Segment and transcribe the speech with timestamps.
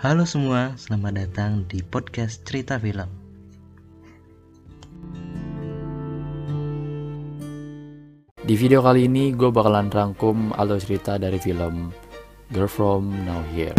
[0.00, 3.04] Halo semua, selamat datang di podcast Cerita Film.
[8.40, 11.92] Di video kali ini gue bakalan rangkum alur cerita dari film
[12.48, 13.76] Girl From Now Here.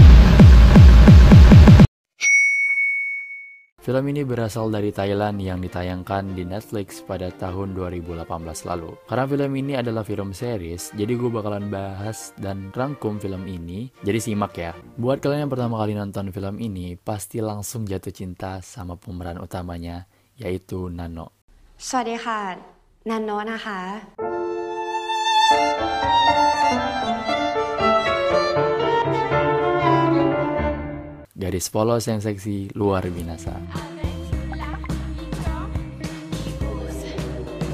[3.87, 8.27] Film ini berasal dari Thailand yang ditayangkan di Netflix pada tahun 2018
[8.67, 8.99] lalu.
[9.07, 13.95] Karena film ini adalah film series, jadi gue bakalan bahas dan rangkum film ini.
[14.03, 14.75] Jadi simak ya.
[14.99, 20.11] Buat kalian yang pertama kali nonton film ini, pasti langsung jatuh cinta sama pemeran utamanya,
[20.35, 21.37] yaitu Nano.
[21.89, 22.41] สวัสดีค่ะ
[23.09, 23.81] นันโนตนะคะ
[31.42, 33.58] Gadis polos yang seksi luar binasa.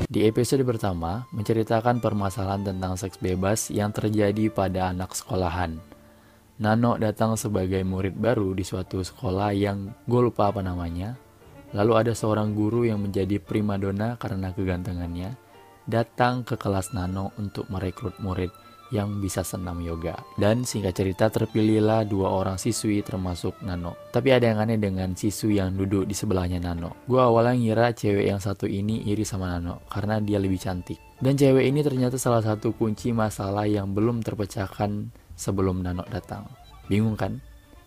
[0.07, 5.83] Di episode pertama, menceritakan permasalahan tentang seks bebas yang terjadi pada anak sekolahan.
[6.63, 11.19] Nano datang sebagai murid baru di suatu sekolah yang gue lupa apa namanya.
[11.75, 15.35] Lalu ada seorang guru yang menjadi primadona karena kegantengannya,
[15.83, 18.47] datang ke kelas Nano untuk merekrut murid
[18.93, 20.15] yang bisa senam yoga.
[20.39, 23.95] Dan singkat cerita terpilihlah dua orang siswi termasuk Nano.
[24.11, 27.03] Tapi ada yang aneh dengan siswi yang duduk di sebelahnya Nano.
[27.05, 30.97] Gue awalnya ngira cewek yang satu ini iri sama Nano karena dia lebih cantik.
[31.17, 36.47] Dan cewek ini ternyata salah satu kunci masalah yang belum terpecahkan sebelum Nano datang.
[36.87, 37.41] Bingung kan?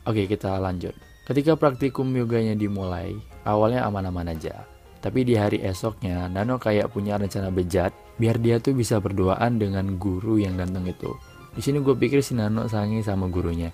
[0.04, 0.92] Oke kita lanjut.
[1.30, 3.14] Ketika praktikum yoganya dimulai,
[3.46, 4.66] awalnya aman-aman aja.
[5.00, 9.96] Tapi di hari esoknya, Nano kayak punya rencana bejat biar dia tuh bisa berduaan dengan
[9.96, 11.16] guru yang ganteng itu.
[11.56, 13.72] Di sini gue pikir si Nano sangi sama gurunya.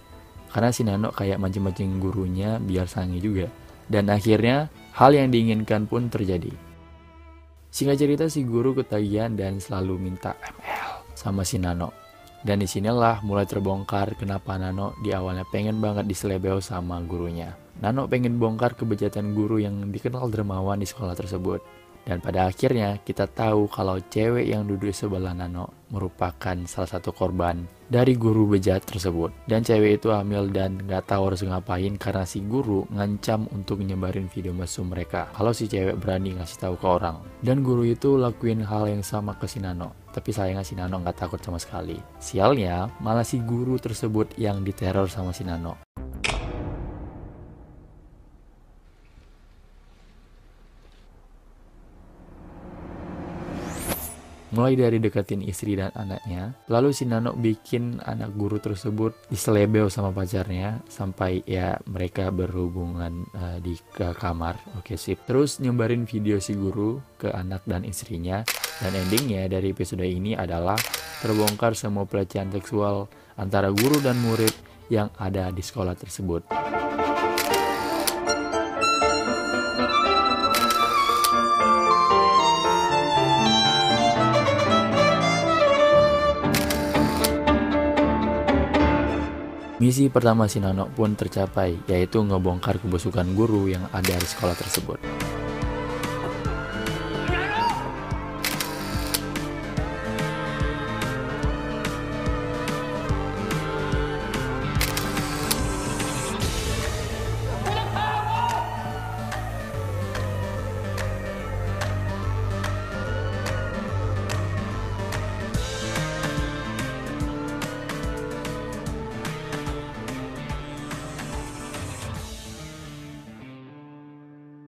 [0.54, 3.50] Karena si Nano kayak mancing-mancing gurunya biar sangi juga.
[3.90, 6.50] Dan akhirnya, hal yang diinginkan pun terjadi.
[7.74, 11.90] Singkat cerita si guru ketagihan dan selalu minta ML sama si Nano.
[12.46, 17.65] Dan di sinilah mulai terbongkar kenapa Nano di awalnya pengen banget diselebeo sama gurunya.
[17.76, 21.60] Nano pengen bongkar kebejatan guru yang dikenal dermawan di sekolah tersebut.
[22.06, 27.66] Dan pada akhirnya kita tahu kalau cewek yang duduk sebelah Nano merupakan salah satu korban
[27.90, 29.34] dari guru bejat tersebut.
[29.50, 34.30] Dan cewek itu hamil dan gak tahu harus ngapain karena si guru ngancam untuk nyebarin
[34.30, 37.18] video mesum mereka kalau si cewek berani ngasih tahu ke orang.
[37.42, 39.90] Dan guru itu lakuin hal yang sama ke si Nano.
[40.14, 41.98] Tapi sayangnya si Nano gak takut sama sekali.
[42.22, 45.85] Sialnya malah si guru tersebut yang diteror sama si Nano.
[54.54, 60.14] Mulai dari deketin istri dan anaknya, lalu si Nano bikin anak guru tersebut diselebeo sama
[60.14, 64.54] pacarnya sampai ya mereka berhubungan uh, di ke kamar.
[64.78, 65.26] Oke sip.
[65.26, 68.46] Terus nyebarin video si guru ke anak dan istrinya
[68.78, 70.78] dan endingnya dari episode ini adalah
[71.26, 74.54] terbongkar semua pelecehan seksual antara guru dan murid
[74.86, 76.46] yang ada di sekolah tersebut.
[89.76, 94.96] Misi pertama si Nano pun tercapai, yaitu ngebongkar kebusukan guru yang ada di sekolah tersebut.